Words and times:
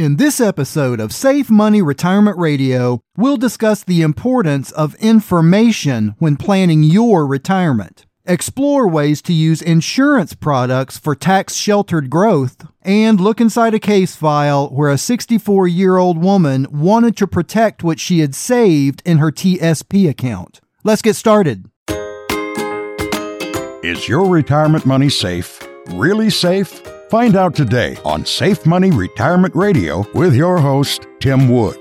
In 0.00 0.16
this 0.16 0.40
episode 0.40 0.98
of 0.98 1.12
Safe 1.12 1.50
Money 1.50 1.82
Retirement 1.82 2.38
Radio, 2.38 3.02
we'll 3.18 3.36
discuss 3.36 3.84
the 3.84 4.00
importance 4.00 4.72
of 4.72 4.94
information 4.94 6.14
when 6.18 6.38
planning 6.38 6.82
your 6.82 7.26
retirement, 7.26 8.06
explore 8.24 8.88
ways 8.88 9.20
to 9.20 9.34
use 9.34 9.60
insurance 9.60 10.32
products 10.32 10.96
for 10.96 11.14
tax 11.14 11.54
sheltered 11.54 12.08
growth, 12.08 12.66
and 12.80 13.20
look 13.20 13.42
inside 13.42 13.74
a 13.74 13.78
case 13.78 14.16
file 14.16 14.70
where 14.70 14.88
a 14.88 14.96
64 14.96 15.68
year 15.68 15.98
old 15.98 16.16
woman 16.16 16.66
wanted 16.70 17.14
to 17.18 17.26
protect 17.26 17.84
what 17.84 18.00
she 18.00 18.20
had 18.20 18.34
saved 18.34 19.02
in 19.04 19.18
her 19.18 19.30
TSP 19.30 20.08
account. 20.08 20.62
Let's 20.82 21.02
get 21.02 21.14
started. 21.14 21.66
Is 23.84 24.08
your 24.08 24.24
retirement 24.24 24.86
money 24.86 25.10
safe? 25.10 25.62
Really 25.88 26.30
safe? 26.30 26.89
Find 27.10 27.34
out 27.34 27.56
today 27.56 27.96
on 28.04 28.24
Safe 28.24 28.64
Money 28.64 28.92
Retirement 28.92 29.52
Radio 29.56 30.06
with 30.14 30.32
your 30.32 30.58
host, 30.58 31.08
Tim 31.18 31.48
Wood. 31.48 31.76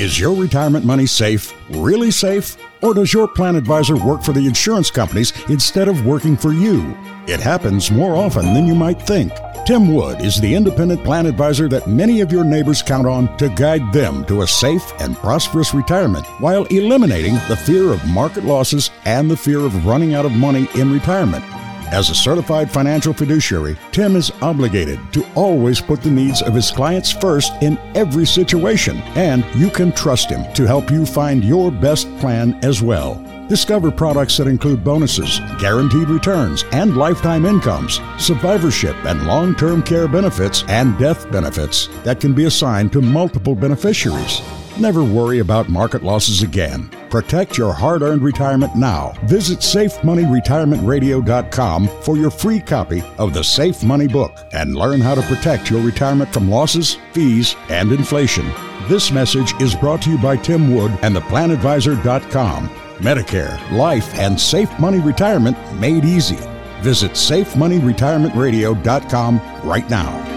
Is 0.00 0.18
your 0.18 0.34
retirement 0.34 0.86
money 0.86 1.04
safe? 1.04 1.52
Really 1.68 2.10
safe? 2.10 2.56
Or 2.80 2.94
does 2.94 3.12
your 3.12 3.28
plan 3.28 3.54
advisor 3.54 4.02
work 4.02 4.22
for 4.22 4.32
the 4.32 4.46
insurance 4.46 4.90
companies 4.90 5.34
instead 5.50 5.88
of 5.88 6.06
working 6.06 6.38
for 6.38 6.54
you? 6.54 6.96
It 7.26 7.38
happens 7.38 7.90
more 7.90 8.16
often 8.16 8.54
than 8.54 8.66
you 8.66 8.74
might 8.74 9.02
think. 9.02 9.30
Tim 9.66 9.92
Wood 9.92 10.22
is 10.22 10.40
the 10.40 10.54
independent 10.54 11.04
plan 11.04 11.26
advisor 11.26 11.68
that 11.68 11.86
many 11.86 12.22
of 12.22 12.32
your 12.32 12.44
neighbors 12.44 12.80
count 12.80 13.06
on 13.06 13.36
to 13.36 13.50
guide 13.50 13.92
them 13.92 14.24
to 14.24 14.40
a 14.40 14.46
safe 14.46 14.90
and 15.00 15.16
prosperous 15.16 15.74
retirement 15.74 16.24
while 16.40 16.64
eliminating 16.70 17.34
the 17.48 17.60
fear 17.66 17.92
of 17.92 18.02
market 18.06 18.44
losses 18.44 18.90
and 19.04 19.30
the 19.30 19.36
fear 19.36 19.58
of 19.58 19.84
running 19.84 20.14
out 20.14 20.24
of 20.24 20.32
money 20.32 20.66
in 20.76 20.90
retirement. 20.90 21.44
As 21.92 22.08
a 22.08 22.14
certified 22.14 22.70
financial 22.70 23.12
fiduciary, 23.12 23.76
Tim 23.90 24.14
is 24.14 24.30
obligated 24.42 25.00
to 25.12 25.26
always 25.34 25.80
put 25.80 26.00
the 26.02 26.10
needs 26.10 26.40
of 26.40 26.54
his 26.54 26.70
clients 26.70 27.10
first 27.10 27.52
in 27.62 27.76
every 27.96 28.26
situation, 28.26 28.98
and 29.16 29.44
you 29.56 29.70
can 29.70 29.90
trust 29.90 30.30
him 30.30 30.50
to 30.52 30.66
help 30.66 30.88
you 30.88 31.04
find 31.04 31.42
your 31.42 31.72
best 31.72 32.06
plan 32.18 32.54
as 32.62 32.80
well. 32.80 33.16
Discover 33.48 33.90
products 33.90 34.36
that 34.36 34.46
include 34.46 34.84
bonuses, 34.84 35.40
guaranteed 35.58 36.08
returns, 36.08 36.64
and 36.70 36.96
lifetime 36.96 37.44
incomes, 37.44 38.00
survivorship 38.18 38.94
and 39.04 39.26
long 39.26 39.56
term 39.56 39.82
care 39.82 40.06
benefits, 40.06 40.62
and 40.68 40.96
death 40.96 41.28
benefits 41.32 41.88
that 42.04 42.20
can 42.20 42.32
be 42.32 42.44
assigned 42.44 42.92
to 42.92 43.00
multiple 43.00 43.56
beneficiaries. 43.56 44.42
Never 44.78 45.02
worry 45.02 45.40
about 45.40 45.68
market 45.68 46.04
losses 46.04 46.44
again. 46.44 46.88
Protect 47.10 47.58
your 47.58 47.72
hard 47.72 48.02
earned 48.02 48.22
retirement 48.22 48.76
now. 48.76 49.12
Visit 49.24 49.58
SafeMoneyRetirementRadio.com 49.58 51.88
for 52.02 52.16
your 52.16 52.30
free 52.30 52.60
copy 52.60 53.02
of 53.18 53.34
the 53.34 53.42
Safe 53.42 53.82
Money 53.82 54.06
Book 54.06 54.30
and 54.52 54.76
learn 54.76 55.00
how 55.00 55.16
to 55.16 55.22
protect 55.22 55.68
your 55.70 55.82
retirement 55.82 56.32
from 56.32 56.48
losses, 56.48 56.98
fees, 57.12 57.56
and 57.68 57.90
inflation. 57.90 58.48
This 58.88 59.10
message 59.10 59.60
is 59.60 59.74
brought 59.74 60.02
to 60.02 60.10
you 60.10 60.18
by 60.18 60.36
Tim 60.36 60.72
Wood 60.72 60.96
and 61.02 61.16
theplanadvisor.com. 61.16 62.68
Medicare, 62.98 63.70
life, 63.72 64.16
and 64.18 64.40
safe 64.40 64.70
money 64.78 65.00
retirement 65.00 65.56
made 65.80 66.04
easy. 66.04 66.38
Visit 66.80 67.10
SafeMoneyRetirementRadio.com 67.12 69.40
right 69.64 69.90
now. 69.90 70.29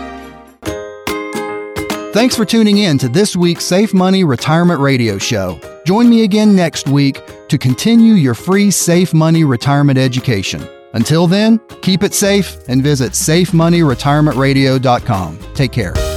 Thanks 2.13 2.35
for 2.35 2.45
tuning 2.45 2.77
in 2.77 2.99
to 2.99 3.09
this 3.09 3.35
week's 3.35 3.65
Safe 3.65 3.91
Money 3.91 4.23
Retirement 4.23 4.79
Radio 4.79 5.17
Show. 5.17 5.59
Join 5.83 6.07
me 6.07 6.23
again 6.23 6.55
next 6.55 6.87
week 6.87 7.19
to 7.47 7.57
continue 7.57 8.13
your 8.13 8.35
free 8.35 8.69
Safe 8.69 9.15
Money 9.15 9.45
retirement 9.45 9.97
education. 9.97 10.63
Until 10.93 11.25
then, 11.25 11.59
keep 11.81 12.03
it 12.03 12.13
safe 12.13 12.55
and 12.67 12.83
visit 12.83 13.13
safemoneyretirementradio.com. 13.13 15.39
Take 15.55 15.71
care. 15.71 16.12